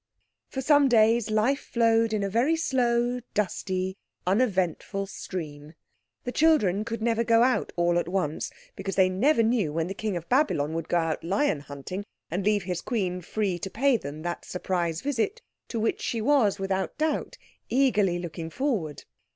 For 0.49 0.61
some 0.61 0.87
days 0.87 1.29
life 1.29 1.59
flowed 1.59 2.11
in 2.11 2.23
a 2.23 2.27
very 2.27 2.55
slow, 2.55 3.19
dusty, 3.35 3.97
uneventful 4.25 5.05
stream. 5.05 5.73
The 6.23 6.31
children 6.31 6.83
could 6.83 7.03
never 7.03 7.23
go 7.23 7.43
out 7.43 7.71
all 7.75 7.99
at 7.99 8.07
once, 8.07 8.49
because 8.75 8.95
they 8.95 9.09
never 9.09 9.43
knew 9.43 9.71
when 9.71 9.85
the 9.85 9.93
King 9.93 10.17
of 10.17 10.27
Babylon 10.27 10.73
would 10.73 10.89
go 10.89 10.97
out 10.97 11.23
lion 11.23 11.59
hunting 11.59 12.03
and 12.31 12.43
leave 12.43 12.63
his 12.63 12.81
Queen 12.81 13.21
free 13.21 13.59
to 13.59 13.69
pay 13.69 13.95
them 13.95 14.23
that 14.23 14.43
surprise 14.43 15.01
visit 15.01 15.39
to 15.67 15.79
which 15.79 16.01
she 16.01 16.19
was, 16.19 16.57
without 16.57 16.97
doubt, 16.97 17.37
eagerly 17.69 18.17
looking 18.17 18.49
forward. 18.49 19.03